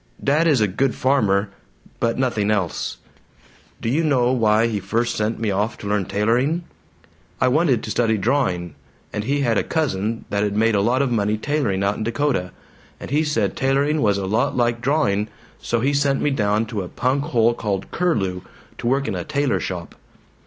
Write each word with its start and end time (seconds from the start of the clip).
Dad 0.23 0.47
is 0.47 0.61
a 0.61 0.67
good 0.67 0.95
farmer, 0.95 1.49
but 1.99 2.17
nothing 2.17 2.49
else. 2.49 2.97
Do 3.81 3.87
you 3.87 4.03
know 4.03 4.31
why 4.31 4.65
he 4.65 4.79
first 4.79 5.13
sent 5.15 5.37
me 5.39 5.51
off 5.51 5.77
to 5.77 5.87
learn 5.87 6.05
tailoring? 6.05 6.63
I 7.39 7.47
wanted 7.49 7.83
to 7.83 7.91
study 7.91 8.17
drawing, 8.17 8.73
and 9.13 9.25
he 9.25 9.41
had 9.41 9.59
a 9.59 9.63
cousin 9.63 10.25
that'd 10.31 10.55
made 10.57 10.73
a 10.73 10.81
lot 10.81 11.03
of 11.03 11.11
money 11.11 11.37
tailoring 11.37 11.83
out 11.83 11.97
in 11.97 12.03
Dakota, 12.03 12.49
and 12.99 13.11
he 13.11 13.23
said 13.23 13.55
tailoring 13.55 14.01
was 14.01 14.17
a 14.17 14.25
lot 14.25 14.57
like 14.57 14.81
drawing, 14.81 15.27
so 15.59 15.81
he 15.81 15.93
sent 15.93 16.19
me 16.19 16.31
down 16.31 16.65
to 16.65 16.81
a 16.81 16.89
punk 16.89 17.25
hole 17.25 17.53
called 17.53 17.91
Curlew, 17.91 18.41
to 18.79 18.87
work 18.87 19.07
in 19.07 19.13
a 19.13 19.23
tailor 19.23 19.59
shop. 19.59 19.93